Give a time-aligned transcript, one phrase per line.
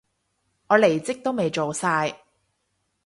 [0.65, 2.21] 我離職都未做晒